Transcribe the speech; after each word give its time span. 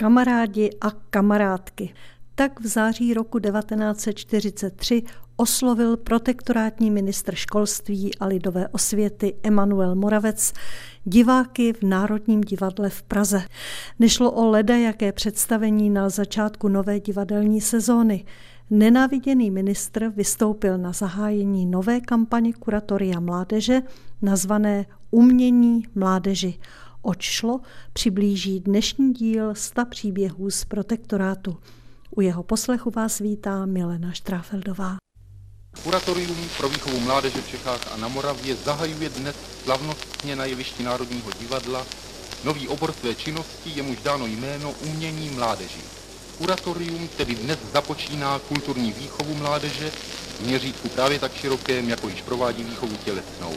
Kamarádi 0.00 0.70
a 0.80 0.90
kamarádky. 0.90 1.94
Tak 2.34 2.60
v 2.60 2.66
září 2.66 3.14
roku 3.14 3.38
1943 3.38 5.02
oslovil 5.36 5.96
protektorátní 5.96 6.90
ministr 6.90 7.34
školství 7.34 8.18
a 8.18 8.26
lidové 8.26 8.68
osvěty 8.68 9.34
Emanuel 9.42 9.94
Moravec 9.94 10.52
diváky 11.04 11.72
v 11.72 11.82
Národním 11.82 12.40
divadle 12.40 12.90
v 12.90 13.02
Praze. 13.02 13.42
Nešlo 13.98 14.30
o 14.30 14.46
leda 14.46 14.76
jaké 14.76 15.12
představení 15.12 15.90
na 15.90 16.08
začátku 16.08 16.68
nové 16.68 17.00
divadelní 17.00 17.60
sezóny. 17.60 18.24
Nenáviděný 18.70 19.50
ministr 19.50 20.08
vystoupil 20.08 20.78
na 20.78 20.92
zahájení 20.92 21.66
nové 21.66 22.00
kampaně 22.00 22.52
kuratoria 22.52 23.20
mládeže 23.20 23.82
nazvané 24.22 24.86
Umění 25.10 25.82
mládeži. 25.94 26.58
Oč 27.02 27.22
šlo, 27.22 27.60
přiblíží 27.92 28.60
dnešní 28.60 29.12
díl 29.12 29.54
sta 29.54 29.84
příběhů 29.84 30.50
z 30.50 30.64
protektorátu. 30.64 31.56
U 32.16 32.20
jeho 32.20 32.42
poslechu 32.42 32.90
vás 32.90 33.18
vítá 33.18 33.66
Milena 33.66 34.12
Štráfeldová. 34.12 34.96
Kuratorium 35.82 36.36
pro 36.56 36.68
výchovu 36.68 37.00
mládeže 37.00 37.42
v 37.42 37.48
Čechách 37.48 37.92
a 37.92 37.96
na 37.96 38.08
Moravě 38.08 38.56
zahajuje 38.56 39.08
dnes 39.08 39.36
slavnostně 39.64 40.36
na 40.36 40.44
jevišti 40.44 40.82
Národního 40.82 41.30
divadla 41.40 41.86
nový 42.44 42.68
obor 42.68 42.92
své 42.92 43.14
činnosti, 43.14 43.70
jemuž 43.74 43.98
dáno 44.04 44.26
jméno 44.26 44.72
Umění 44.72 45.30
mládeži. 45.30 45.80
Kuratorium 46.38 47.08
tedy 47.08 47.34
dnes 47.34 47.58
započíná 47.72 48.38
kulturní 48.38 48.92
výchovu 48.92 49.34
mládeže 49.34 49.90
v 49.90 50.40
měřítku 50.46 50.88
právě 50.88 51.18
tak 51.18 51.34
širokém, 51.34 51.88
jako 51.88 52.08
již 52.08 52.22
provádí 52.22 52.64
výchovu 52.64 52.96
tělesnou. 52.96 53.52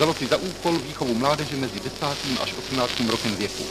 Vzalo 0.00 0.16
si 0.16 0.32
za 0.32 0.40
úkol 0.40 0.80
výchovu 0.80 1.12
mládeže 1.12 1.60
mezi 1.60 1.76
10. 1.76 2.40
až 2.40 2.56
18. 2.56 3.04
rokem 3.04 3.36
věku. 3.36 3.64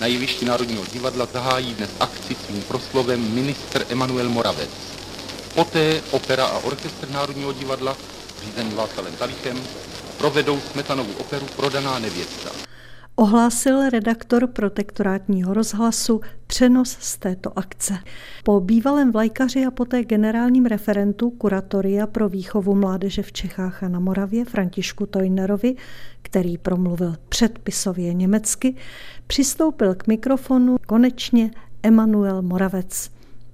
Na 0.00 0.06
jevišti 0.06 0.44
Národního 0.44 0.84
divadla 0.92 1.26
zahájí 1.32 1.74
dnes 1.74 1.90
akci 2.00 2.36
svým 2.46 2.62
proslovem 2.62 3.34
ministr 3.34 3.86
Emanuel 3.88 4.28
Moravec. 4.28 4.70
Poté 5.54 6.02
opera 6.10 6.44
a 6.44 6.58
orchestr 6.58 7.08
Národního 7.08 7.52
divadla, 7.52 7.96
řízený 8.44 8.74
Václavem 8.74 9.16
Talichem, 9.16 9.64
provedou 10.18 10.60
Smetanovou 10.72 11.12
operu 11.12 11.46
Prodaná 11.56 11.98
nevěsta. 11.98 12.69
Ohlásil 13.20 13.90
redaktor 13.90 14.46
protektorátního 14.46 15.54
rozhlasu 15.54 16.20
přenos 16.46 16.96
z 17.00 17.16
této 17.16 17.58
akce. 17.58 17.94
Po 18.44 18.60
bývalém 18.60 19.12
vlajkaři 19.12 19.66
a 19.66 19.70
poté 19.70 20.04
generálním 20.04 20.66
referentu 20.66 21.30
Kuratoria 21.30 22.06
pro 22.06 22.28
výchovu 22.28 22.74
mládeže 22.74 23.22
v 23.22 23.32
Čechách 23.32 23.82
a 23.82 23.88
na 23.88 24.00
Moravě 24.00 24.44
Františku 24.44 25.06
Tojnerovi, 25.06 25.76
který 26.22 26.58
promluvil 26.58 27.14
předpisově 27.28 28.14
německy, 28.14 28.74
přistoupil 29.26 29.94
k 29.94 30.06
mikrofonu 30.06 30.76
konečně 30.86 31.50
Emanuel 31.82 32.42
Moravec 32.42 33.10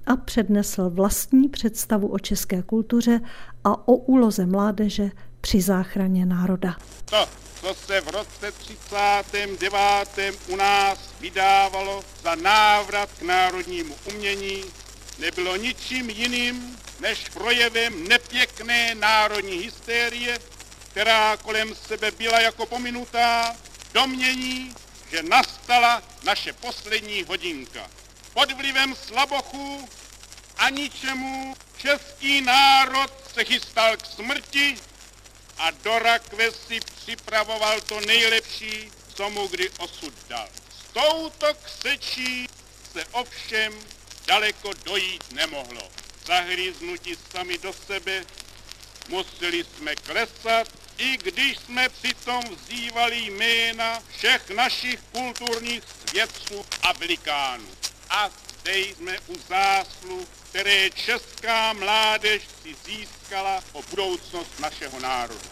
a 0.06 0.17
přednesl 0.17 0.91
vlastní 0.91 1.48
představu 1.48 2.09
o 2.09 2.19
české 2.19 2.62
kultuře 2.62 3.20
a 3.64 3.89
o 3.89 3.97
úloze 3.97 4.47
mládeže 4.47 5.11
při 5.47 5.61
záchraně 5.62 6.27
národa. 6.27 6.77
To, 7.05 7.28
co 7.61 7.75
se 7.86 8.00
v 8.00 8.08
roce 8.08 8.52
39. 8.52 10.34
u 10.47 10.56
nás 10.56 10.98
vydávalo 11.20 12.05
za 12.22 12.34
návrat 12.34 13.11
k 13.19 13.22
národnímu 13.22 13.94
umění, 14.05 14.64
nebylo 15.19 15.56
ničím 15.56 16.11
jiným 16.11 16.78
než 17.00 17.28
projevem 17.28 18.08
nepěkné 18.08 18.94
národní 18.94 19.56
hysterie, 19.56 20.38
která 20.91 21.36
kolem 21.36 21.75
sebe 21.75 22.10
byla 22.10 22.41
jako 22.41 22.66
pominutá, 22.66 23.56
domění, 23.92 24.75
že 25.10 25.22
nastala 25.22 26.03
naše 26.25 26.53
poslední 26.53 27.22
hodinka. 27.22 27.91
Pod 28.34 28.53
vlivem 28.53 28.94
slabochů 28.94 29.88
a 30.56 30.70
ničemu 30.70 31.55
český 31.77 32.41
národ 32.41 33.10
se 33.34 33.44
chystal 33.44 33.97
k 33.97 34.06
smrti 34.06 34.77
a 35.59 35.71
do 35.71 35.99
rakve 35.99 36.50
si 36.53 36.81
připravoval 36.81 37.81
to 37.81 38.00
nejlepší, 38.00 38.91
co 39.15 39.31
mu 39.31 39.47
kdy 39.47 39.71
osud 39.71 40.15
dal. 40.28 40.49
S 40.78 40.93
touto 40.93 41.47
ksečí 41.65 42.49
se 42.93 43.05
ovšem 43.12 43.72
daleko 44.27 44.71
dojít 44.84 45.33
nemohlo. 45.33 45.91
Zahříznuti 46.27 47.17
sami 47.33 47.59
do 47.59 47.72
sebe, 47.87 48.25
museli 49.09 49.65
jsme 49.65 49.97
klesat, 49.97 50.69
i 50.99 51.17
když 51.17 51.59
jsme 51.59 51.88
přitom 51.88 52.44
vzývali 52.56 53.19
jména 53.19 54.03
všech 54.17 54.50
našich 54.50 55.00
kulturních 55.12 55.83
svědců 56.06 56.67
a 56.83 56.93
velikánů. 56.93 57.69
A 58.11 58.31
zde 58.66 58.78
jsme 58.78 59.19
u 59.27 59.34
zásluh, 59.49 60.28
které 60.49 60.91
česká 60.91 61.72
mládež 61.72 62.43
si 62.62 62.77
získala 62.84 63.65
o 63.72 63.82
budoucnost 63.91 64.50
našeho 64.59 65.00
národa. 65.00 65.49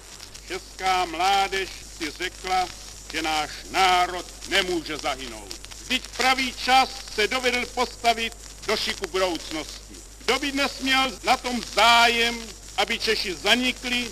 Česká 0.49 1.05
mládež 1.05 1.69
si 1.99 2.11
řekla, 2.11 2.69
že 3.13 3.23
náš 3.23 3.51
národ 3.71 4.27
nemůže 4.49 4.97
zahynout. 4.97 5.61
Vždyť 5.83 6.09
pravý 6.17 6.55
čas 6.65 6.89
se 7.15 7.29
dovedl 7.29 7.67
postavit 7.67 8.33
do 8.67 8.77
šiku 8.77 9.07
budoucnosti. 9.07 9.95
Kdo 10.19 10.39
by 10.39 10.53
dnes 10.53 10.79
měl 10.81 11.19
na 11.23 11.37
tom 11.37 11.63
zájem, 11.75 12.39
aby 12.77 12.99
Češi 12.99 13.35
zanikli, 13.35 14.11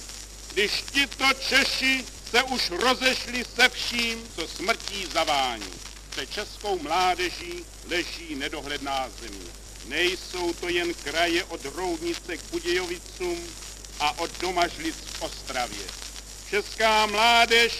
když 0.52 0.84
tito 0.92 1.26
Češi 1.48 2.04
se 2.30 2.42
už 2.42 2.70
rozešli 2.70 3.44
se 3.56 3.68
vším, 3.68 4.28
co 4.34 4.48
smrtí 4.48 5.06
zavání. 5.06 5.81
Se 6.14 6.26
českou 6.26 6.78
mládeží 6.78 7.64
leží 7.88 8.34
nedohledná 8.34 9.08
země. 9.20 9.50
Nejsou 9.84 10.52
to 10.52 10.68
jen 10.68 10.94
kraje 10.94 11.44
od 11.44 11.64
Roudnice 11.64 12.36
k 12.36 12.44
Budějovicům 12.50 13.48
a 14.00 14.18
od 14.18 14.30
Domažlic 14.40 14.96
v 14.96 15.22
Ostravě. 15.22 15.86
Česká 16.50 17.06
mládež 17.06 17.72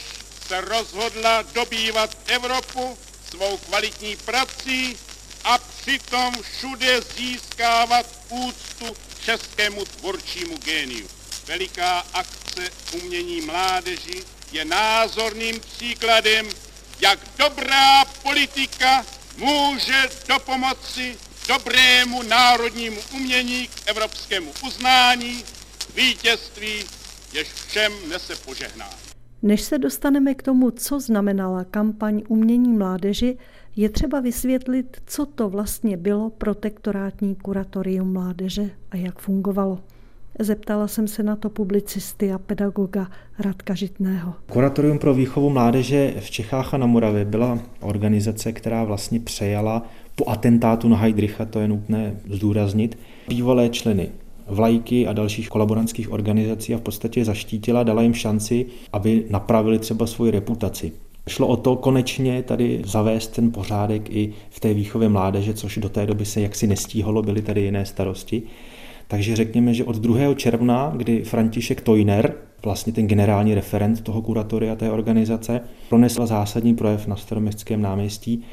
se 0.49 0.61
rozhodla 0.61 1.43
dobývat 1.43 2.19
Evropu 2.27 2.99
svou 3.31 3.57
kvalitní 3.57 4.17
prací 4.17 4.99
a 5.45 5.59
přitom 5.59 6.35
všude 6.43 7.01
získávat 7.17 8.07
úctu 8.29 8.97
českému 9.25 9.85
tvůrčímu 9.85 10.57
géniu. 10.57 11.09
Veliká 11.47 12.07
akce 12.13 12.71
umění 12.93 13.41
mládeži 13.41 14.25
je 14.53 14.65
názorným 14.65 15.61
příkladem, 15.61 16.49
jak 17.03 17.19
dobrá 17.39 18.05
politika 18.23 19.05
může 19.39 20.03
do 20.29 20.39
pomoci 20.39 21.17
dobrému 21.49 22.23
národnímu 22.23 22.97
umění 23.15 23.67
k 23.67 23.71
evropskému 23.87 24.53
uznání, 24.67 25.45
vítězství, 25.97 26.85
jež 27.33 27.49
všem 27.49 27.93
nese 28.09 28.37
požehnání. 28.37 29.03
Než 29.43 29.63
se 29.63 29.79
dostaneme 29.79 30.35
k 30.35 30.43
tomu, 30.43 30.71
co 30.71 31.01
znamenala 31.01 31.65
kampaň 31.65 32.23
umění 32.29 32.73
mládeži, 32.73 33.39
je 33.77 33.89
třeba 33.89 34.21
vysvětlit, 34.21 35.03
co 35.07 35.27
to 35.27 35.49
vlastně 35.49 35.97
bylo 35.97 36.31
protektorátní 36.31 37.35
kuratorium 37.35 38.13
mládeže 38.13 38.71
a 38.91 38.97
jak 38.97 39.19
fungovalo. 39.19 39.79
Zeptala 40.39 40.89
jsem 40.89 41.09
se 41.09 41.23
na 41.23 41.37
to 41.37 41.51
publicisty 41.51 42.33
a 42.33 42.39
pedagoga 42.39 43.07
Radka 43.39 43.75
Žitného. 43.75 44.35
Kuratorium 44.53 44.99
pro 44.99 45.15
výchovu 45.15 45.51
mládeže 45.51 46.15
v 46.21 46.31
Čechách 46.31 46.75
a 46.75 46.77
na 46.77 46.87
Moravě 46.87 47.25
byla 47.25 47.59
organizace, 47.81 48.53
která 48.53 48.85
vlastně 48.85 49.21
přejala 49.21 49.83
po 50.17 50.29
atentátu 50.29 50.89
na 50.89 50.97
Heidricha, 50.97 51.45
to 51.45 51.61
je 51.61 51.69
nutné 51.69 52.17
zdůraznit, 52.31 52.99
bývalé 53.29 53.69
členy 53.69 54.09
vlajky 54.47 55.07
a 55.07 55.13
dalších 55.13 55.49
kolaborantských 55.49 56.13
organizací 56.13 56.75
a 56.75 56.79
v 56.79 56.81
podstatě 56.81 57.25
zaštítila, 57.25 57.83
dala 57.83 58.03
jim 58.03 58.15
šanci, 58.15 58.67
aby 58.93 59.27
napravili 59.31 59.79
třeba 59.79 60.07
svoji 60.07 60.31
reputaci. 60.31 60.93
Šlo 61.29 61.47
o 61.47 61.57
to 61.57 61.77
konečně 61.77 62.43
tady 62.43 62.83
zavést 62.85 63.29
ten 63.29 63.53
pořádek 63.53 64.11
i 64.11 64.33
v 64.51 64.61
té 64.61 64.75
výchově 64.75 65.09
mládeže, 65.09 65.55
což 65.55 65.79
do 65.79 65.89
té 65.89 66.07
doby 66.07 66.25
se 66.25 66.41
jaksi 66.41 66.67
nestíhalo, 66.67 67.23
byly 67.23 67.43
tady 67.43 67.61
jiné 67.61 67.87
starosti. 67.87 68.43
Takže 69.13 69.37
řekněme, 69.37 69.75
že 69.75 69.85
od 69.85 69.97
2. 69.97 70.35
června, 70.35 70.93
kdy 70.97 71.25
František 71.25 71.81
Tojner, 71.81 72.35
vlastně 72.65 72.93
ten 72.93 73.07
generální 73.07 73.55
referent 73.55 74.01
toho 74.01 74.23
kuratoria 74.23 74.77
té 74.77 74.91
organizace, 74.91 75.61
pronesl 75.89 76.27
zásadní 76.27 76.75
projev 76.75 77.07
na 77.07 77.17
staroměstském 77.17 77.83
náměstí, 77.83 78.45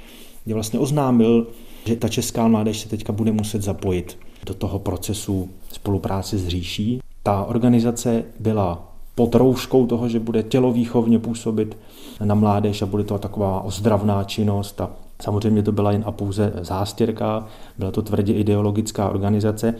kde 0.46 0.54
vlastně 0.54 0.80
oznámil, 0.80 1.48
že 1.86 1.96
ta 1.96 2.08
česká 2.08 2.48
mládež 2.48 2.80
se 2.80 2.90
teďka 2.90 3.14
bude 3.14 3.32
muset 3.32 3.62
zapojit 3.62 4.18
do 4.46 4.54
toho 4.54 4.80
procesu 4.80 5.50
spolupráce 5.72 6.38
s 6.38 6.48
říší. 6.48 7.00
Ta 7.24 7.44
organizace 7.44 8.24
byla 8.40 8.94
pod 9.16 9.36
rouškou 9.36 9.86
toho, 9.88 10.10
že 10.10 10.20
bude 10.20 10.44
tělovýchovně 10.44 11.20
působit 11.20 11.78
na 12.24 12.36
mládež 12.36 12.82
a 12.82 12.86
bude 12.86 13.04
to 13.04 13.18
taková 13.18 13.62
ozdravná 13.62 14.24
činnost 14.24 14.82
a 14.82 14.92
Samozřejmě 15.21 15.63
to 15.63 15.71
byla 15.71 15.92
jen 15.92 16.04
a 16.06 16.12
pouze 16.12 16.54
zástěrka, 16.62 17.48
byla 17.77 17.92
to 17.92 18.01
tvrdě 18.01 18.33
ideologická 18.33 19.10
organizace. 19.10 19.75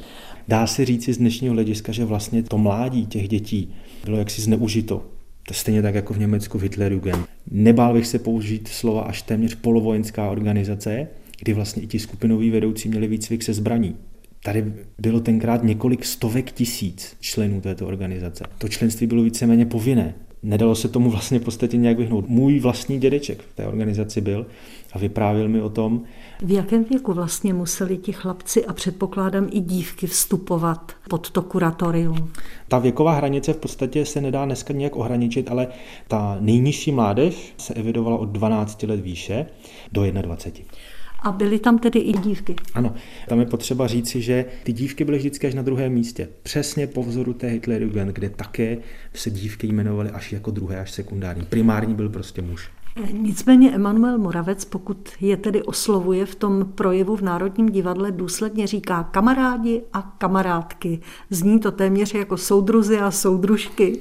Dá 0.48 0.68
se 0.68 0.86
říci 0.86 1.14
z 1.14 1.18
dnešního 1.18 1.54
hlediska, 1.54 1.92
že 1.92 2.06
vlastně 2.06 2.44
to 2.44 2.58
mládí 2.58 3.06
těch 3.06 3.28
dětí 3.28 3.74
bylo 4.06 4.18
jaksi 4.18 4.42
zneužito. 4.42 5.04
To 5.48 5.54
stejně 5.54 5.82
tak 5.82 5.96
jako 5.96 6.14
v 6.14 6.20
Německu 6.20 6.58
Hitlerjugend. 6.58 7.26
Nebál 7.52 7.94
bych 7.94 8.08
se 8.08 8.20
použít 8.20 8.68
slova 8.68 9.02
až 9.02 9.22
téměř 9.22 9.56
polovojenská 9.56 10.30
organizace, 10.30 11.08
kdy 11.40 11.54
vlastně 11.54 11.84
i 11.84 11.88
ti 11.88 12.00
skupinoví 12.00 12.50
vedoucí 12.50 12.90
měli 12.90 13.08
výcvik 13.08 13.44
se 13.44 13.54
zbraní. 13.54 13.96
Tady 14.44 14.74
bylo 15.02 15.20
tenkrát 15.20 15.64
několik 15.64 16.06
stovek 16.06 16.52
tisíc 16.52 17.16
členů 17.20 17.62
této 17.62 17.88
organizace. 17.88 18.44
To 18.58 18.68
členství 18.68 19.08
bylo 19.08 19.24
víceméně 19.24 19.66
povinné. 19.66 20.14
Nedalo 20.44 20.76
se 20.76 20.88
tomu 20.88 21.10
vlastně 21.10 21.40
v 21.40 21.44
podstatě 21.44 21.78
nějak 21.78 21.98
vyhnout. 21.98 22.30
Můj 22.30 22.60
vlastní 22.60 23.00
dědeček 23.00 23.42
v 23.42 23.56
té 23.56 23.68
organizaci 23.68 24.22
byl 24.22 24.46
a 24.94 25.00
vyprávěl 25.00 25.48
mi 25.48 25.62
o 25.62 25.70
tom. 25.70 26.02
V 26.42 26.52
jakém 26.52 26.84
věku 26.84 27.14
vlastně 27.14 27.54
museli 27.54 27.98
ti 27.98 28.12
chlapci 28.12 28.66
a 28.66 28.74
předpokládám 28.74 29.50
i 29.52 29.60
dívky 29.60 30.08
vstupovat 30.08 30.92
pod 31.10 31.30
to 31.30 31.42
kuratorium? 31.42 32.32
Ta 32.68 32.80
věková 32.80 33.14
hranice 33.14 33.54
v 33.54 33.58
podstatě 33.58 34.06
se 34.06 34.22
nedá 34.22 34.46
dneska 34.46 34.74
nějak 34.74 34.96
ohraničit, 34.96 35.52
ale 35.52 35.68
ta 36.08 36.38
nejnižší 36.40 36.92
mládež 36.92 37.54
se 37.58 37.74
evidovala 37.74 38.18
od 38.18 38.30
12 38.30 38.84
let 38.84 39.00
výše 39.00 39.46
do 39.92 40.12
21. 40.12 40.74
A 41.22 41.32
byly 41.32 41.60
tam 41.60 41.80
tedy 41.80 42.00
i 42.00 42.14
dívky? 42.14 42.56
Ano, 42.74 42.94
tam 43.28 43.40
je 43.40 43.46
potřeba 43.46 43.88
říci, 43.88 44.22
že 44.22 44.46
ty 44.64 44.74
dívky 44.74 45.04
byly 45.04 45.18
vždycky 45.18 45.48
až 45.48 45.54
na 45.54 45.62
druhém 45.62 45.94
místě. 45.94 46.28
Přesně 46.44 46.88
po 46.88 47.04
vzoru 47.04 47.34
té 47.34 47.48
Hitlerjugend, 47.48 48.12
kde 48.12 48.30
také 48.30 48.78
se 49.14 49.30
dívky 49.30 49.68
jmenovaly 49.68 50.10
až 50.10 50.34
jako 50.34 50.52
druhé, 50.52 50.80
až 50.80 50.92
sekundární. 50.92 51.46
Primární 51.46 51.94
byl 51.94 52.10
prostě 52.10 52.42
muž. 52.42 52.70
Nicméně 53.12 53.72
Emanuel 53.72 54.18
Moravec, 54.18 54.66
pokud 54.66 55.10
je 55.22 55.38
tedy 55.38 55.64
oslovuje 55.64 56.26
v 56.26 56.36
tom 56.36 56.66
projevu 56.76 57.16
v 57.16 57.22
Národním 57.22 57.70
divadle, 57.70 58.12
důsledně 58.12 58.68
říká 58.68 59.04
kamarádi 59.04 59.82
a 59.94 60.02
kamarádky. 60.02 61.00
Zní 61.30 61.60
to 61.60 61.72
téměř 61.72 62.14
jako 62.14 62.38
soudruzy 62.38 63.00
a 63.00 63.12
soudružky. 63.12 64.00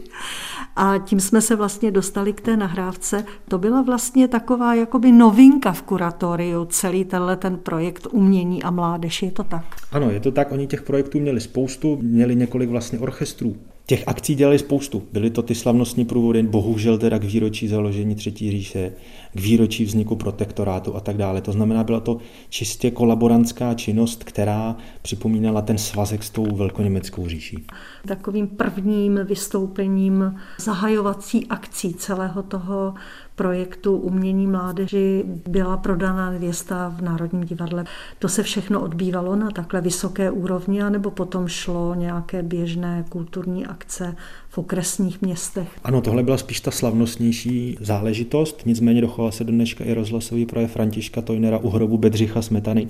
A 0.77 0.99
tím 0.99 1.21
jsme 1.21 1.41
se 1.41 1.57
vlastně 1.57 1.91
dostali 1.91 2.33
k 2.33 2.41
té 2.41 2.57
nahrávce. 2.57 3.25
To 3.49 3.59
byla 3.59 3.83
vlastně 3.83 4.29
taková 4.29 4.75
jakoby 4.75 5.13
novinka 5.13 5.73
v 5.73 5.83
kuratoriu, 5.83 6.65
celý 6.65 7.05
tenhle 7.05 7.37
ten 7.37 7.57
projekt 7.57 8.07
umění 8.11 8.63
a 8.63 8.71
mládež. 8.71 9.23
Je 9.23 9.31
to 9.31 9.45
tak? 9.45 9.65
Ano, 9.93 10.11
je 10.11 10.21
to 10.21 10.33
tak. 10.33 10.53
Oni 10.53 10.67
těch 10.67 10.83
projektů 10.83 11.21
měli 11.21 11.41
spoustu, 11.41 11.99
měli 12.03 12.37
několik 12.37 12.71
vlastně 12.71 12.99
orchestrů. 12.99 13.57
Těch 13.89 14.09
akcí 14.09 14.35
dělali 14.35 14.59
spoustu. 14.59 15.03
Byly 15.13 15.31
to 15.31 15.43
ty 15.43 15.55
slavnostní 15.55 16.05
průvody, 16.05 16.43
bohužel 16.43 16.99
teda 16.99 17.19
k 17.19 17.25
výročí 17.25 17.69
založení 17.69 18.15
Třetí 18.15 18.51
říše, 18.51 18.93
k 19.35 19.41
výročí 19.41 19.85
vzniku 19.85 20.17
protektorátu 20.17 20.97
a 20.97 21.01
tak 21.01 21.17
dále. 21.17 21.41
To 21.41 21.53
znamená, 21.53 21.85
byla 21.85 22.01
to 22.01 22.19
čistě 22.49 22.91
kolaborantská 22.91 23.75
činnost, 23.75 24.25
která 24.25 24.77
připomínala 25.03 25.63
ten 25.63 25.79
svazek 25.79 26.23
s 26.23 26.31
tou 26.31 26.57
velkoněmeckou 26.57 27.29
říší. 27.29 27.65
Takovým 28.07 28.49
prvním 28.49 29.21
vystoupením 29.25 30.37
zahajovací 30.59 31.47
akcí 31.47 31.95
celého 31.95 32.43
toho 32.43 32.95
projektu 33.39 33.97
Umění 33.97 34.47
mládeži 34.47 35.25
byla 35.49 35.77
prodaná 35.77 36.31
nevěsta 36.31 36.95
v 36.99 37.03
Národním 37.03 37.45
divadle. 37.45 37.85
To 38.19 38.29
se 38.29 38.43
všechno 38.43 38.81
odbývalo 38.81 39.37
na 39.37 39.51
takhle 39.51 39.81
vysoké 39.81 40.31
úrovni, 40.31 40.83
anebo 40.83 41.11
potom 41.11 41.49
šlo 41.49 41.95
nějaké 41.95 42.43
běžné 42.43 43.05
kulturní 43.09 43.67
akce 43.67 44.17
v 44.49 44.59
okresních 44.59 45.23
městech? 45.23 45.69
Ano, 45.85 46.01
tohle 46.01 46.23
byla 46.23 46.39
spíš 46.39 46.61
ta 46.61 46.71
slavnostnější 46.71 47.77
záležitost, 47.81 48.63
nicméně 48.67 49.01
dochoval 49.01 49.33
se 49.33 49.45
dneška 49.45 49.85
i 49.85 49.95
rozhlasový 49.95 50.47
projev 50.47 50.73
Františka 50.73 51.23
Tojnera 51.23 51.59
u 51.59 51.69
hrobu 51.69 51.99
Bedřicha 51.99 52.43
Smetany, 52.43 52.89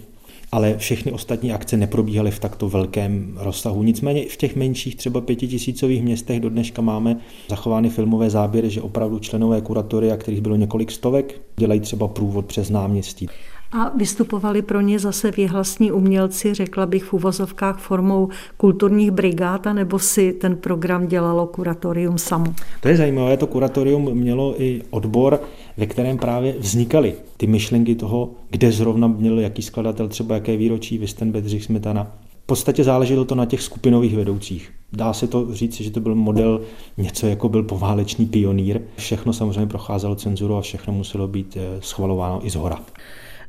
ale 0.53 0.79
všechny 0.79 1.13
ostatní 1.13 1.53
akce 1.53 1.77
neprobíhaly 1.77 2.31
v 2.31 2.39
takto 2.39 2.69
velkém 2.69 3.33
rozsahu. 3.37 3.83
Nicméně 3.83 4.25
v 4.31 4.37
těch 4.37 4.57
menších, 4.57 4.97
třeba 4.97 5.21
pětitisícových 5.21 6.03
městech 6.03 6.41
do 6.41 6.51
dneška 6.51 6.83
máme 6.83 7.17
zachovány 7.49 7.91
filmové 7.91 8.31
záběry, 8.31 8.71
že 8.71 8.83
opravdu 8.83 9.19
členové 9.19 9.61
kuratoria, 9.61 10.17
kterých 10.17 10.41
bylo 10.41 10.57
několik 10.57 10.91
stovek, 10.91 11.41
dělají 11.57 11.81
třeba 11.81 12.09
průvod 12.09 12.47
přes 12.47 12.71
náměstí. 12.71 13.29
A 13.73 13.89
vystupovali 13.97 14.63
pro 14.63 14.81
ně 14.81 14.99
zase 14.99 15.31
věhlasní 15.31 15.93
umělci, 15.93 16.55
řekla 16.55 16.87
bych 16.87 17.05
v 17.05 17.13
uvozovkách 17.13 17.79
formou 17.79 18.29
kulturních 18.57 19.11
brigád, 19.11 19.65
nebo 19.65 19.99
si 19.99 20.33
ten 20.33 20.57
program 20.57 21.07
dělalo 21.07 21.47
kuratorium 21.47 22.19
samo? 22.19 22.55
To 22.81 22.89
je 22.89 22.97
zajímavé, 22.97 23.37
to 23.37 23.47
kuratorium 23.47 24.15
mělo 24.15 24.63
i 24.63 24.83
odbor, 24.91 25.41
ve 25.77 25.87
kterém 25.87 26.19
právě 26.19 26.55
vznikaly 26.59 27.15
ty 27.37 27.47
myšlenky 27.47 27.95
toho, 27.95 28.31
kde 28.51 28.73
zrovna 28.73 29.07
měl 29.07 29.39
jaký 29.39 29.63
skladatel, 29.63 30.09
třeba 30.09 30.35
jaké 30.35 30.57
výročí, 30.57 30.99
Visten 30.99 31.33
Bedřich 31.33 31.65
Smetana. 31.65 32.07
V 32.43 32.47
podstatě 32.47 32.85
záleželo 32.85 33.25
to 33.25 33.35
na 33.35 33.47
těch 33.47 33.63
skupinových 33.63 34.17
vedoucích. 34.17 34.71
Dá 34.93 35.13
se 35.13 35.27
to 35.27 35.55
říct, 35.55 35.81
že 35.81 35.91
to 35.91 36.01
byl 36.01 36.15
model 36.15 36.61
něco 36.97 37.27
jako 37.27 37.49
byl 37.49 37.63
poválečný 37.63 38.27
pionýr. 38.27 38.81
Všechno 38.97 39.33
samozřejmě 39.33 39.67
procházelo 39.67 40.15
cenzuru 40.15 40.57
a 40.57 40.61
všechno 40.61 40.93
muselo 40.93 41.29
být 41.29 41.57
eh, 41.57 41.81
schvalováno 41.81 42.47
i 42.47 42.51
z 42.51 42.55
hora 42.55 42.81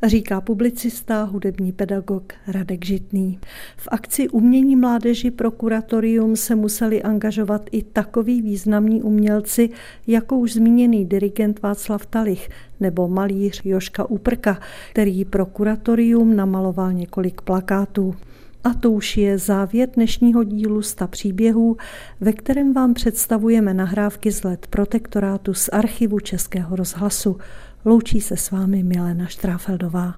říká 0.07 0.41
publicista, 0.41 1.23
hudební 1.23 1.71
pedagog 1.71 2.33
Radek 2.47 2.85
Žitný. 2.85 3.39
V 3.77 3.87
akci 3.91 4.29
Umění 4.29 4.75
mládeži 4.75 5.31
pro 5.31 5.51
kuratorium 5.51 6.35
se 6.35 6.55
museli 6.55 7.03
angažovat 7.03 7.69
i 7.71 7.83
takoví 7.83 8.41
významní 8.41 9.01
umělci, 9.03 9.69
jako 10.07 10.37
už 10.37 10.53
zmíněný 10.53 11.05
dirigent 11.05 11.61
Václav 11.61 12.05
Talich 12.05 12.49
nebo 12.79 13.07
malíř 13.07 13.61
Joška 13.65 14.09
Uprka, 14.09 14.59
který 14.91 15.25
pro 15.25 15.45
kuratorium 15.45 16.35
namaloval 16.35 16.93
několik 16.93 17.41
plakátů. 17.41 18.15
A 18.63 18.73
to 18.73 18.91
už 18.91 19.17
je 19.17 19.37
závěr 19.37 19.89
dnešního 19.95 20.43
dílu 20.43 20.81
Sta 20.81 21.07
příběhů, 21.07 21.77
ve 22.21 22.33
kterém 22.33 22.73
vám 22.73 22.93
představujeme 22.93 23.73
nahrávky 23.73 24.31
z 24.31 24.43
let 24.43 24.67
protektorátu 24.69 25.53
z 25.53 25.69
archivu 25.69 26.19
Českého 26.19 26.75
rozhlasu. 26.75 27.37
Loučí 27.85 28.21
se 28.21 28.37
s 28.37 28.51
vámi 28.51 28.83
Milena 28.83 29.25
Štráfeldová. 29.25 30.17